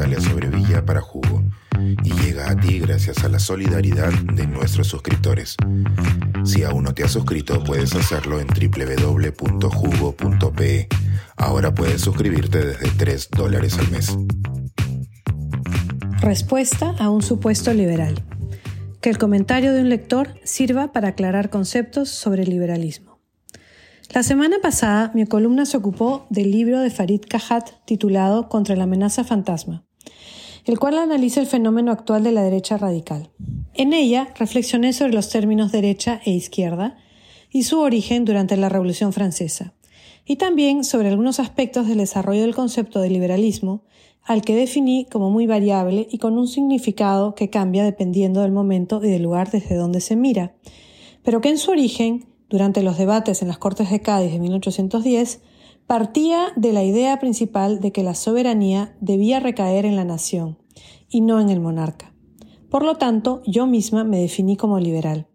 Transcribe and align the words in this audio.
Natalia 0.00 0.20
Sobrevilla 0.22 0.86
para 0.86 1.02
Jugo 1.02 1.44
y 1.78 2.10
llega 2.22 2.50
a 2.50 2.56
ti 2.56 2.78
gracias 2.78 3.22
a 3.22 3.28
la 3.28 3.38
solidaridad 3.38 4.10
de 4.32 4.46
nuestros 4.46 4.86
suscriptores. 4.86 5.56
Si 6.42 6.62
aún 6.62 6.84
no 6.84 6.94
te 6.94 7.04
has 7.04 7.10
suscrito, 7.10 7.62
puedes 7.62 7.94
hacerlo 7.94 8.40
en 8.40 8.46
www.jugo.pe. 8.46 9.28
Ahora 11.36 11.74
puedes 11.74 12.00
suscribirte 12.00 12.64
desde 12.64 12.88
3 12.92 13.28
dólares 13.36 13.78
al 13.78 13.90
mes. 13.90 14.16
Respuesta 16.22 16.94
a 16.98 17.10
un 17.10 17.20
supuesto 17.20 17.74
liberal. 17.74 18.24
Que 19.02 19.10
el 19.10 19.18
comentario 19.18 19.74
de 19.74 19.82
un 19.82 19.90
lector 19.90 20.34
sirva 20.44 20.92
para 20.92 21.08
aclarar 21.08 21.50
conceptos 21.50 22.08
sobre 22.08 22.44
el 22.44 22.48
liberalismo. 22.48 23.20
La 24.14 24.22
semana 24.22 24.56
pasada 24.62 25.12
mi 25.14 25.26
columna 25.26 25.66
se 25.66 25.76
ocupó 25.76 26.26
del 26.30 26.50
libro 26.50 26.80
de 26.80 26.88
Farid 26.88 27.20
Kahat 27.28 27.84
titulado 27.84 28.48
Contra 28.48 28.76
la 28.76 28.84
amenaza 28.84 29.24
fantasma, 29.24 29.84
el 30.64 30.78
cual 30.78 30.98
analiza 30.98 31.40
el 31.40 31.46
fenómeno 31.46 31.92
actual 31.92 32.24
de 32.24 32.32
la 32.32 32.42
derecha 32.42 32.76
radical. 32.76 33.30
En 33.74 33.92
ella 33.92 34.32
reflexioné 34.38 34.92
sobre 34.92 35.12
los 35.12 35.28
términos 35.28 35.72
derecha 35.72 36.20
e 36.24 36.30
izquierda 36.30 36.96
y 37.50 37.64
su 37.64 37.80
origen 37.80 38.24
durante 38.24 38.56
la 38.56 38.68
Revolución 38.68 39.12
Francesa, 39.12 39.74
y 40.24 40.36
también 40.36 40.84
sobre 40.84 41.08
algunos 41.08 41.40
aspectos 41.40 41.88
del 41.88 41.98
desarrollo 41.98 42.42
del 42.42 42.54
concepto 42.54 43.00
de 43.00 43.10
liberalismo, 43.10 43.84
al 44.22 44.42
que 44.42 44.54
definí 44.54 45.06
como 45.10 45.30
muy 45.30 45.46
variable 45.46 46.06
y 46.10 46.18
con 46.18 46.38
un 46.38 46.46
significado 46.46 47.34
que 47.34 47.50
cambia 47.50 47.84
dependiendo 47.84 48.42
del 48.42 48.52
momento 48.52 49.02
y 49.02 49.08
del 49.08 49.22
lugar 49.22 49.50
desde 49.50 49.76
donde 49.76 50.00
se 50.00 50.14
mira, 50.14 50.54
pero 51.22 51.40
que 51.40 51.48
en 51.48 51.58
su 51.58 51.70
origen 51.70 52.26
durante 52.50 52.82
los 52.82 52.98
debates 52.98 53.42
en 53.42 53.48
las 53.48 53.58
Cortes 53.58 53.90
de 53.90 54.00
Cádiz 54.00 54.32
de 54.32 54.40
1810, 54.40 55.40
partía 55.86 56.48
de 56.56 56.72
la 56.72 56.84
idea 56.84 57.18
principal 57.18 57.80
de 57.80 57.92
que 57.92 58.02
la 58.02 58.14
soberanía 58.14 58.94
debía 59.00 59.40
recaer 59.40 59.86
en 59.86 59.96
la 59.96 60.04
nación 60.04 60.59
y 61.10 61.20
no 61.20 61.40
en 61.40 61.50
el 61.50 61.60
monarca. 61.60 62.14
Por 62.70 62.84
lo 62.84 62.96
tanto, 62.96 63.42
yo 63.44 63.66
misma 63.66 64.04
me 64.04 64.20
definí 64.20 64.56
como 64.56 64.78
liberal. 64.78 65.26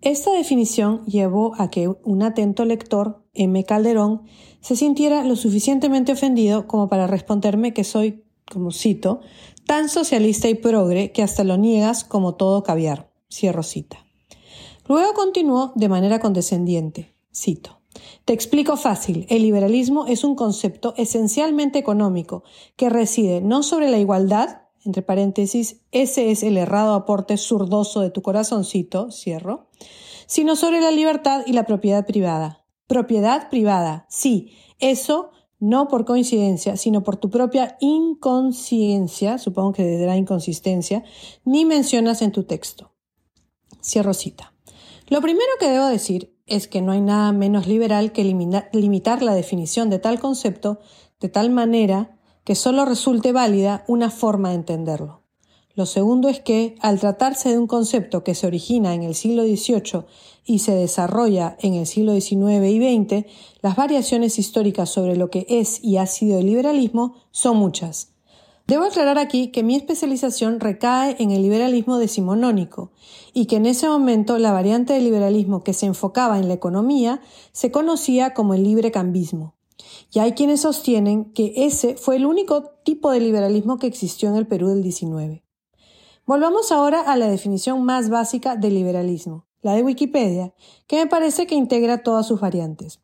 Esta 0.00 0.32
definición 0.32 1.04
llevó 1.04 1.52
a 1.58 1.70
que 1.70 1.88
un 1.88 2.22
atento 2.22 2.64
lector, 2.64 3.24
M. 3.34 3.62
Calderón, 3.64 4.22
se 4.60 4.76
sintiera 4.76 5.24
lo 5.24 5.36
suficientemente 5.36 6.12
ofendido 6.12 6.66
como 6.66 6.88
para 6.88 7.06
responderme 7.06 7.72
que 7.72 7.84
soy, 7.84 8.24
como 8.50 8.70
cito, 8.70 9.20
tan 9.66 9.88
socialista 9.88 10.48
y 10.48 10.54
progre 10.54 11.12
que 11.12 11.22
hasta 11.22 11.44
lo 11.44 11.56
niegas 11.56 12.04
como 12.04 12.34
todo 12.34 12.62
caviar. 12.62 13.12
Cierro 13.30 13.62
cita. 13.62 14.04
Luego 14.88 15.14
continuó 15.14 15.72
de 15.76 15.88
manera 15.88 16.18
condescendiente. 16.18 17.14
Cito. 17.34 17.80
Te 18.24 18.32
explico 18.32 18.76
fácil. 18.76 19.26
El 19.28 19.42
liberalismo 19.42 20.06
es 20.06 20.24
un 20.24 20.34
concepto 20.34 20.94
esencialmente 20.96 21.78
económico 21.78 22.42
que 22.76 22.90
reside 22.90 23.40
no 23.40 23.62
sobre 23.62 23.88
la 23.88 23.98
igualdad, 23.98 24.61
entre 24.84 25.02
paréntesis, 25.02 25.80
ese 25.92 26.30
es 26.30 26.42
el 26.42 26.56
errado 26.56 26.94
aporte 26.94 27.36
zurdoso 27.36 28.00
de 28.00 28.10
tu 28.10 28.22
corazoncito, 28.22 29.10
cierro, 29.10 29.68
sino 30.26 30.56
sobre 30.56 30.80
la 30.80 30.90
libertad 30.90 31.42
y 31.46 31.52
la 31.52 31.64
propiedad 31.64 32.06
privada. 32.06 32.64
Propiedad 32.86 33.48
privada, 33.50 34.06
sí, 34.08 34.52
eso 34.78 35.30
no 35.60 35.86
por 35.86 36.04
coincidencia, 36.04 36.76
sino 36.76 37.04
por 37.04 37.16
tu 37.16 37.30
propia 37.30 37.76
inconsciencia, 37.80 39.38
supongo 39.38 39.72
que 39.72 39.84
de 39.84 40.06
la 40.06 40.16
inconsistencia, 40.16 41.04
ni 41.44 41.64
mencionas 41.64 42.20
en 42.20 42.32
tu 42.32 42.42
texto. 42.42 42.92
Cierro 43.80 44.12
cita. 44.12 44.52
Lo 45.08 45.20
primero 45.20 45.50
que 45.60 45.68
debo 45.68 45.86
decir 45.86 46.34
es 46.46 46.66
que 46.66 46.82
no 46.82 46.92
hay 46.92 47.00
nada 47.00 47.30
menos 47.32 47.66
liberal 47.66 48.10
que 48.12 48.24
limitar 48.24 49.22
la 49.22 49.34
definición 49.34 49.88
de 49.88 50.00
tal 50.00 50.18
concepto 50.18 50.80
de 51.20 51.28
tal 51.28 51.50
manera 51.50 52.18
que 52.44 52.54
solo 52.54 52.84
resulte 52.84 53.32
válida 53.32 53.84
una 53.88 54.10
forma 54.10 54.50
de 54.50 54.56
entenderlo. 54.56 55.22
Lo 55.74 55.86
segundo 55.86 56.28
es 56.28 56.40
que, 56.40 56.76
al 56.80 57.00
tratarse 57.00 57.48
de 57.48 57.58
un 57.58 57.66
concepto 57.66 58.24
que 58.24 58.34
se 58.34 58.46
origina 58.46 58.94
en 58.94 59.02
el 59.02 59.14
siglo 59.14 59.44
XVIII 59.44 60.04
y 60.44 60.58
se 60.58 60.74
desarrolla 60.74 61.56
en 61.60 61.74
el 61.74 61.86
siglo 61.86 62.12
XIX 62.12 62.68
y 62.68 62.78
XX, 62.78 63.26
las 63.62 63.76
variaciones 63.76 64.38
históricas 64.38 64.90
sobre 64.90 65.16
lo 65.16 65.30
que 65.30 65.46
es 65.48 65.82
y 65.82 65.96
ha 65.96 66.06
sido 66.06 66.38
el 66.38 66.46
liberalismo 66.46 67.14
son 67.30 67.56
muchas, 67.56 68.12
Debo 68.66 68.84
aclarar 68.84 69.18
aquí 69.18 69.48
que 69.48 69.64
mi 69.64 69.74
especialización 69.74 70.60
recae 70.60 71.16
en 71.18 71.32
el 71.32 71.42
liberalismo 71.42 71.98
decimonónico 71.98 72.92
y 73.32 73.46
que 73.46 73.56
en 73.56 73.66
ese 73.66 73.88
momento 73.88 74.38
la 74.38 74.52
variante 74.52 74.92
del 74.92 75.04
liberalismo 75.04 75.64
que 75.64 75.72
se 75.72 75.86
enfocaba 75.86 76.38
en 76.38 76.46
la 76.46 76.54
economía 76.54 77.20
se 77.50 77.72
conocía 77.72 78.34
como 78.34 78.54
el 78.54 78.62
libre 78.62 78.92
cambismo. 78.92 79.54
Y 80.12 80.18
hay 80.18 80.32
quienes 80.32 80.60
sostienen 80.62 81.32
que 81.32 81.52
ese 81.56 81.96
fue 81.96 82.16
el 82.16 82.26
único 82.26 82.70
tipo 82.84 83.10
de 83.10 83.20
liberalismo 83.20 83.78
que 83.78 83.86
existió 83.86 84.28
en 84.28 84.36
el 84.36 84.46
Perú 84.46 84.68
del 84.68 84.82
XIX. 84.82 85.42
Volvamos 86.26 86.70
ahora 86.70 87.00
a 87.00 87.16
la 87.16 87.28
definición 87.28 87.84
más 87.84 88.08
básica 88.08 88.56
del 88.56 88.74
liberalismo, 88.74 89.46
la 89.60 89.74
de 89.74 89.82
Wikipedia, 89.82 90.54
que 90.86 90.96
me 90.96 91.06
parece 91.06 91.46
que 91.46 91.54
integra 91.54 92.02
todas 92.02 92.26
sus 92.26 92.40
variantes. 92.40 93.00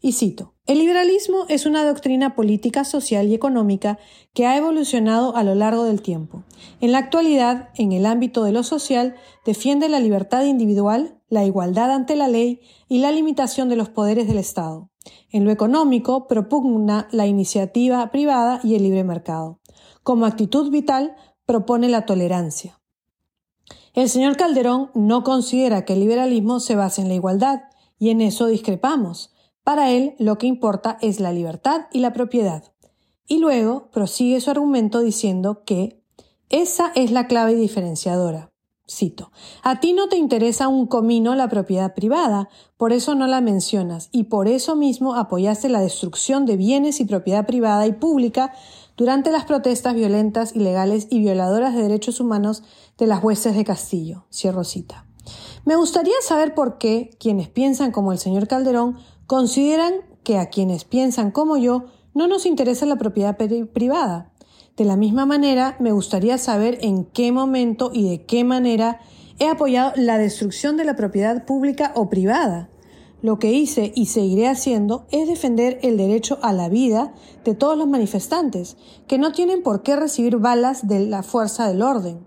Y 0.00 0.12
cito, 0.12 0.52
el 0.66 0.80
liberalismo 0.80 1.46
es 1.48 1.64
una 1.64 1.82
doctrina 1.82 2.34
política, 2.34 2.84
social 2.84 3.26
y 3.26 3.34
económica 3.34 3.98
que 4.34 4.44
ha 4.46 4.54
evolucionado 4.56 5.34
a 5.34 5.44
lo 5.44 5.54
largo 5.54 5.84
del 5.84 6.02
tiempo. 6.02 6.42
En 6.82 6.92
la 6.92 6.98
actualidad, 6.98 7.70
en 7.74 7.92
el 7.92 8.04
ámbito 8.04 8.44
de 8.44 8.52
lo 8.52 8.62
social, 8.64 9.14
defiende 9.46 9.88
la 9.88 10.00
libertad 10.00 10.44
individual, 10.44 11.18
la 11.30 11.46
igualdad 11.46 11.90
ante 11.90 12.16
la 12.16 12.28
ley 12.28 12.60
y 12.86 12.98
la 12.98 13.12
limitación 13.12 13.70
de 13.70 13.76
los 13.76 13.88
poderes 13.88 14.26
del 14.26 14.36
Estado. 14.36 14.90
En 15.30 15.44
lo 15.44 15.50
económico, 15.50 16.26
propugna 16.26 17.08
la 17.10 17.26
iniciativa 17.26 18.10
privada 18.10 18.60
y 18.62 18.74
el 18.74 18.82
libre 18.82 19.04
mercado. 19.04 19.60
Como 20.02 20.26
actitud 20.26 20.70
vital, 20.70 21.16
propone 21.46 21.88
la 21.88 22.06
tolerancia. 22.06 22.80
El 23.92 24.08
señor 24.08 24.36
Calderón 24.36 24.90
no 24.94 25.22
considera 25.22 25.84
que 25.84 25.92
el 25.92 26.00
liberalismo 26.00 26.60
se 26.60 26.74
base 26.74 27.00
en 27.00 27.08
la 27.08 27.14
igualdad, 27.14 27.62
y 27.98 28.10
en 28.10 28.20
eso 28.20 28.46
discrepamos. 28.46 29.32
Para 29.62 29.90
él 29.90 30.14
lo 30.18 30.36
que 30.36 30.46
importa 30.46 30.98
es 31.00 31.20
la 31.20 31.32
libertad 31.32 31.86
y 31.92 32.00
la 32.00 32.12
propiedad. 32.12 32.64
Y 33.26 33.38
luego 33.38 33.90
prosigue 33.90 34.40
su 34.40 34.50
argumento 34.50 35.00
diciendo 35.00 35.64
que 35.64 36.02
esa 36.50 36.92
es 36.94 37.10
la 37.10 37.26
clave 37.26 37.54
diferenciadora. 37.54 38.53
Cito, 38.86 39.32
a 39.62 39.80
ti 39.80 39.94
no 39.94 40.08
te 40.08 40.16
interesa 40.16 40.68
un 40.68 40.86
comino 40.86 41.34
la 41.34 41.48
propiedad 41.48 41.94
privada, 41.94 42.50
por 42.76 42.92
eso 42.92 43.14
no 43.14 43.26
la 43.26 43.40
mencionas 43.40 44.10
y 44.12 44.24
por 44.24 44.46
eso 44.46 44.76
mismo 44.76 45.14
apoyaste 45.14 45.70
la 45.70 45.80
destrucción 45.80 46.44
de 46.44 46.58
bienes 46.58 47.00
y 47.00 47.06
propiedad 47.06 47.46
privada 47.46 47.86
y 47.86 47.92
pública 47.92 48.52
durante 48.96 49.32
las 49.32 49.46
protestas 49.46 49.94
violentas, 49.94 50.54
ilegales 50.54 51.06
y 51.08 51.18
violadoras 51.20 51.74
de 51.74 51.82
derechos 51.82 52.20
humanos 52.20 52.62
de 52.98 53.06
las 53.06 53.24
huestes 53.24 53.56
de 53.56 53.64
Castillo. 53.64 54.26
Cierro 54.30 54.64
cita. 54.64 55.06
Me 55.64 55.76
gustaría 55.76 56.14
saber 56.20 56.54
por 56.54 56.76
qué 56.76 57.10
quienes 57.18 57.48
piensan 57.48 57.90
como 57.90 58.12
el 58.12 58.18
señor 58.18 58.48
Calderón 58.48 58.98
consideran 59.26 59.94
que 60.22 60.38
a 60.38 60.50
quienes 60.50 60.84
piensan 60.84 61.30
como 61.30 61.56
yo 61.56 61.84
no 62.12 62.26
nos 62.26 62.44
interesa 62.44 62.84
la 62.84 62.96
propiedad 62.96 63.36
privada. 63.36 64.30
De 64.76 64.84
la 64.84 64.96
misma 64.96 65.24
manera, 65.24 65.76
me 65.78 65.92
gustaría 65.92 66.36
saber 66.36 66.78
en 66.80 67.04
qué 67.04 67.30
momento 67.30 67.90
y 67.92 68.10
de 68.10 68.24
qué 68.24 68.42
manera 68.42 68.98
he 69.38 69.46
apoyado 69.46 69.92
la 69.94 70.18
destrucción 70.18 70.76
de 70.76 70.84
la 70.84 70.96
propiedad 70.96 71.44
pública 71.44 71.92
o 71.94 72.08
privada. 72.08 72.70
Lo 73.22 73.38
que 73.38 73.52
hice 73.52 73.92
y 73.94 74.06
seguiré 74.06 74.48
haciendo 74.48 75.06
es 75.12 75.28
defender 75.28 75.78
el 75.82 75.96
derecho 75.96 76.38
a 76.42 76.52
la 76.52 76.68
vida 76.68 77.14
de 77.44 77.54
todos 77.54 77.78
los 77.78 77.86
manifestantes, 77.86 78.76
que 79.06 79.16
no 79.16 79.30
tienen 79.30 79.62
por 79.62 79.82
qué 79.82 79.94
recibir 79.94 80.38
balas 80.38 80.88
de 80.88 81.06
la 81.06 81.22
fuerza 81.22 81.68
del 81.68 81.80
orden. 81.80 82.26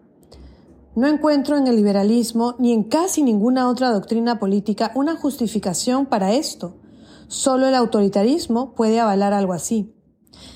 No 0.96 1.08
encuentro 1.08 1.58
en 1.58 1.68
el 1.68 1.76
liberalismo 1.76 2.56
ni 2.60 2.72
en 2.72 2.84
casi 2.84 3.24
ninguna 3.24 3.70
otra 3.70 3.92
doctrina 3.92 4.40
política 4.40 4.92
una 4.96 5.18
justificación 5.18 6.06
para 6.06 6.34
esto. 6.34 6.78
Solo 7.28 7.68
el 7.68 7.76
autoritarismo 7.76 8.74
puede 8.74 9.00
avalar 9.02 9.34
algo 9.34 9.54
así. 9.54 9.94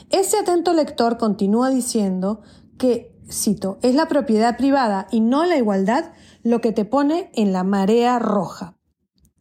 Este 0.10 0.38
atento 0.38 0.74
lector 0.74 1.18
continúa 1.18 1.70
diciendo 1.70 2.42
que, 2.78 3.16
cito, 3.30 3.80
es 3.82 3.96
la 3.96 4.08
propiedad 4.08 4.58
privada 4.58 5.08
y 5.12 5.22
no 5.22 5.46
la 5.46 5.58
igualdad 5.58 6.14
lo 6.44 6.62
que 6.62 6.72
te 6.72 6.86
pone 6.86 7.32
en 7.34 7.54
la 7.54 7.64
marea 7.64 8.20
roja. 8.20 8.78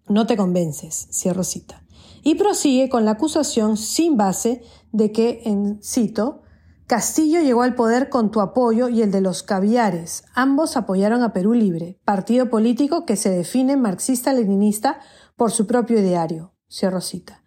No 0.08 0.26
te 0.26 0.36
convences, 0.36 1.08
cierro 1.10 1.44
cita. 1.44 1.84
Y 2.22 2.34
prosigue 2.34 2.88
con 2.88 3.04
la 3.04 3.12
acusación 3.12 3.76
sin 3.76 4.16
base 4.16 4.62
de 4.92 5.12
que, 5.12 5.42
en 5.44 5.82
cito, 5.82 6.42
Castillo 6.90 7.40
llegó 7.40 7.62
al 7.62 7.76
poder 7.76 8.08
con 8.08 8.32
tu 8.32 8.40
apoyo 8.40 8.88
y 8.88 9.02
el 9.02 9.12
de 9.12 9.20
los 9.20 9.44
caviares. 9.44 10.24
Ambos 10.34 10.76
apoyaron 10.76 11.22
a 11.22 11.32
Perú 11.32 11.54
Libre, 11.54 12.00
partido 12.04 12.50
político 12.50 13.06
que 13.06 13.14
se 13.14 13.30
define 13.30 13.76
marxista-leninista 13.76 14.98
por 15.36 15.52
su 15.52 15.68
propio 15.68 16.00
ideario. 16.00 16.52
Cierro 16.68 17.00
cita. 17.00 17.39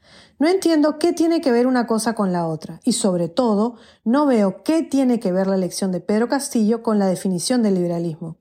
No 0.43 0.49
entiendo 0.49 0.99
qué 0.99 1.13
tiene 1.13 1.39
que 1.39 1.53
ver 1.53 1.67
una 1.67 1.87
cosa 1.87 2.15
con 2.15 2.33
la 2.33 2.47
otra 2.47 2.81
y 2.83 2.91
sobre 2.91 3.29
todo 3.29 3.77
no 4.03 4.25
veo 4.25 4.61
qué 4.61 4.83
tiene 4.83 5.21
que 5.21 5.31
ver 5.31 5.47
la 5.47 5.55
elección 5.55 5.93
de 5.93 6.01
Pedro 6.01 6.27
Castillo 6.27 6.83
con 6.83 6.99
la 6.99 7.07
definición 7.07 7.63
del 7.63 7.75
liberalismo. 7.75 8.35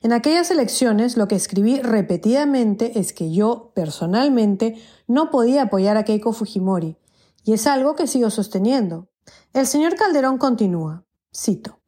En 0.00 0.14
aquellas 0.14 0.50
elecciones 0.50 1.18
lo 1.18 1.28
que 1.28 1.34
escribí 1.34 1.82
repetidamente 1.82 2.98
es 2.98 3.12
que 3.12 3.30
yo, 3.30 3.72
personalmente, 3.74 4.76
no 5.06 5.30
podía 5.30 5.64
apoyar 5.64 5.98
a 5.98 6.04
Keiko 6.06 6.32
Fujimori, 6.32 6.96
y 7.44 7.52
es 7.52 7.66
algo 7.66 7.94
que 7.94 8.06
sigo 8.06 8.30
sosteniendo. 8.30 9.08
El 9.52 9.66
señor 9.66 9.96
Calderón 9.96 10.38
continúa. 10.38 11.04
Cito. 11.30 11.78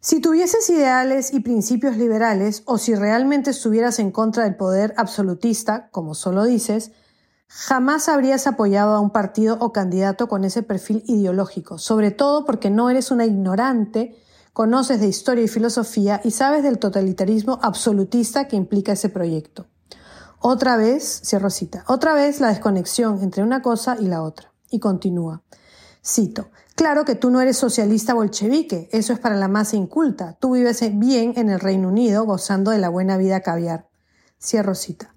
Si 0.00 0.20
tuvieses 0.20 0.68
ideales 0.70 1.32
y 1.32 1.38
principios 1.38 1.96
liberales, 1.96 2.64
o 2.64 2.78
si 2.78 2.96
realmente 2.96 3.50
estuvieras 3.50 4.00
en 4.00 4.10
contra 4.10 4.42
del 4.42 4.56
poder 4.56 4.92
absolutista, 4.96 5.88
como 5.92 6.16
solo 6.16 6.42
dices, 6.42 6.90
jamás 7.54 8.08
habrías 8.08 8.46
apoyado 8.46 8.94
a 8.94 9.00
un 9.00 9.10
partido 9.10 9.58
o 9.60 9.72
candidato 9.72 10.26
con 10.26 10.44
ese 10.44 10.62
perfil 10.62 11.04
ideológico, 11.06 11.78
sobre 11.78 12.10
todo 12.10 12.46
porque 12.46 12.70
no 12.70 12.88
eres 12.88 13.10
una 13.10 13.26
ignorante, 13.26 14.16
conoces 14.54 15.00
de 15.00 15.06
historia 15.06 15.44
y 15.44 15.48
filosofía 15.48 16.20
y 16.24 16.30
sabes 16.30 16.62
del 16.62 16.78
totalitarismo 16.78 17.58
absolutista 17.62 18.48
que 18.48 18.56
implica 18.56 18.92
ese 18.92 19.10
proyecto. 19.10 19.66
Otra 20.40 20.76
vez, 20.76 21.20
cierro 21.24 21.50
cita, 21.50 21.84
otra 21.86 22.14
vez 22.14 22.40
la 22.40 22.48
desconexión 22.48 23.22
entre 23.22 23.42
una 23.42 23.62
cosa 23.62 23.96
y 24.00 24.06
la 24.06 24.22
otra. 24.22 24.50
Y 24.70 24.80
continúa. 24.80 25.42
Cito, 26.04 26.48
claro 26.74 27.04
que 27.04 27.14
tú 27.14 27.30
no 27.30 27.40
eres 27.40 27.58
socialista 27.58 28.14
bolchevique, 28.14 28.88
eso 28.92 29.12
es 29.12 29.18
para 29.18 29.36
la 29.36 29.46
masa 29.46 29.76
inculta. 29.76 30.36
Tú 30.40 30.54
vives 30.54 30.80
bien 30.98 31.34
en 31.36 31.50
el 31.50 31.60
Reino 31.60 31.88
Unido 31.88 32.24
gozando 32.24 32.70
de 32.70 32.78
la 32.78 32.88
buena 32.88 33.18
vida 33.18 33.40
caviar. 33.40 33.88
Cierro 34.40 34.74
cita. 34.74 35.14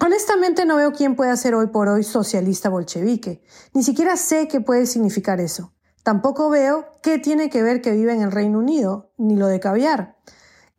Honestamente 0.00 0.64
no 0.64 0.76
veo 0.76 0.92
quién 0.92 1.14
pueda 1.14 1.36
ser 1.36 1.54
hoy 1.54 1.68
por 1.68 1.88
hoy 1.88 2.02
socialista 2.02 2.68
bolchevique. 2.68 3.42
Ni 3.72 3.82
siquiera 3.82 4.16
sé 4.16 4.48
qué 4.48 4.60
puede 4.60 4.86
significar 4.86 5.40
eso. 5.40 5.72
Tampoco 6.02 6.50
veo 6.50 6.86
qué 7.02 7.18
tiene 7.18 7.48
que 7.48 7.62
ver 7.62 7.80
que 7.80 7.92
vive 7.92 8.12
en 8.12 8.22
el 8.22 8.32
Reino 8.32 8.58
Unido, 8.58 9.12
ni 9.16 9.36
lo 9.36 9.46
de 9.46 9.60
caviar. 9.60 10.16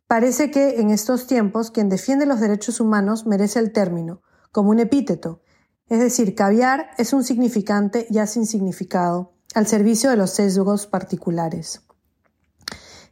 Parece 0.06 0.50
que 0.50 0.80
en 0.80 0.90
estos 0.90 1.26
tiempos 1.26 1.70
quien 1.70 1.88
defiende 1.88 2.26
los 2.26 2.40
derechos 2.40 2.78
humanos 2.78 3.26
merece 3.26 3.58
el 3.58 3.72
término, 3.72 4.22
como 4.52 4.70
un 4.70 4.78
epíteto, 4.78 5.42
es 5.88 6.00
decir, 6.00 6.34
caviar 6.34 6.90
es 6.98 7.12
un 7.12 7.24
significante 7.24 8.06
ya 8.10 8.26
sin 8.26 8.46
significado, 8.46 9.34
al 9.54 9.66
servicio 9.66 10.10
de 10.10 10.16
los 10.16 10.30
sesgos 10.30 10.86
particulares. 10.86 11.82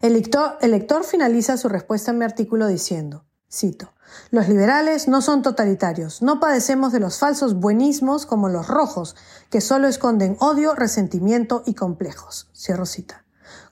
El 0.00 0.14
el 0.60 0.70
lector 0.70 1.04
finaliza 1.04 1.56
su 1.56 1.68
respuesta 1.68 2.10
en 2.10 2.18
mi 2.18 2.24
artículo 2.24 2.66
diciendo, 2.66 3.24
cito, 3.54 3.92
los 4.30 4.48
liberales 4.48 5.08
no 5.08 5.22
son 5.22 5.42
totalitarios, 5.42 6.22
no 6.22 6.40
padecemos 6.40 6.92
de 6.92 7.00
los 7.00 7.18
falsos 7.18 7.54
buenismos 7.54 8.26
como 8.26 8.48
los 8.48 8.68
rojos, 8.68 9.16
que 9.50 9.60
solo 9.60 9.88
esconden 9.88 10.36
odio, 10.40 10.74
resentimiento 10.74 11.62
y 11.66 11.74
complejos. 11.74 12.48
Cierro 12.54 12.86
cita. 12.86 13.24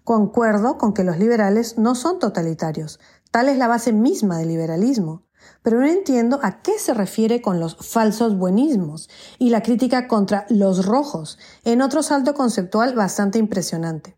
Concuerdo 0.05 0.79
con 0.79 0.95
que 0.95 1.05
los 1.05 1.19
liberales 1.19 1.79
no 1.79 1.95
son 1.95 2.19
totalitarios, 2.19 3.01
tal 3.31 3.49
es 3.49 3.59
la 3.59 3.69
base 3.69 3.93
misma 3.93 4.39
del 4.39 4.49
liberalismo 4.49 5.23
pero 5.63 5.81
no 5.81 5.87
entiendo 5.87 6.41
a 6.43 6.63
qué 6.63 6.79
se 6.79 6.95
refiere 6.95 7.41
con 7.41 7.61
los 7.61 7.77
falsos 7.77 8.37
buenismos 8.37 9.09
y 9.39 9.51
la 9.51 9.63
crítica 9.63 10.09
contra 10.09 10.47
los 10.49 10.87
rojos, 10.87 11.39
en 11.65 11.83
otro 11.83 12.03
salto 12.03 12.35
conceptual 12.35 12.95
bastante 12.95 13.39
impresionante. 13.39 14.17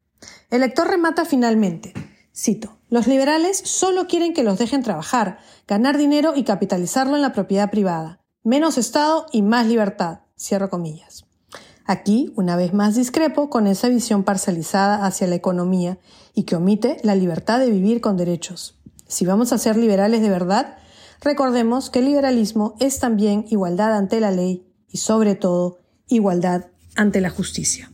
El 0.50 0.60
lector 0.60 0.88
remata 0.88 1.24
finalmente, 1.24 1.92
cito, 2.34 2.78
los 2.94 3.08
liberales 3.08 3.60
solo 3.64 4.06
quieren 4.06 4.34
que 4.34 4.44
los 4.44 4.56
dejen 4.56 4.84
trabajar, 4.84 5.38
ganar 5.66 5.98
dinero 5.98 6.34
y 6.36 6.44
capitalizarlo 6.44 7.16
en 7.16 7.22
la 7.22 7.32
propiedad 7.32 7.68
privada, 7.68 8.20
menos 8.44 8.78
Estado 8.78 9.26
y 9.32 9.42
más 9.42 9.66
libertad, 9.66 10.20
cierro 10.38 10.70
comillas. 10.70 11.26
Aquí, 11.84 12.32
una 12.36 12.54
vez 12.54 12.72
más 12.72 12.94
discrepo 12.94 13.50
con 13.50 13.66
esa 13.66 13.88
visión 13.88 14.22
parcializada 14.22 15.04
hacia 15.04 15.26
la 15.26 15.34
economía 15.34 15.98
y 16.34 16.44
que 16.44 16.54
omite 16.54 16.98
la 17.02 17.16
libertad 17.16 17.58
de 17.58 17.68
vivir 17.68 18.00
con 18.00 18.16
derechos. 18.16 18.78
Si 19.08 19.26
vamos 19.26 19.52
a 19.52 19.58
ser 19.58 19.76
liberales 19.76 20.22
de 20.22 20.30
verdad, 20.30 20.78
Recordemos 21.24 21.88
que 21.88 22.00
el 22.00 22.04
liberalismo 22.04 22.74
es 22.80 22.98
también 22.98 23.46
igualdad 23.48 23.96
ante 23.96 24.20
la 24.20 24.30
ley 24.30 24.70
y 24.88 24.98
sobre 24.98 25.34
todo 25.34 25.78
igualdad 26.06 26.66
ante 26.96 27.22
la 27.22 27.30
justicia. 27.30 27.93